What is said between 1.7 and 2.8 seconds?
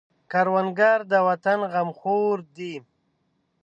غمخور دی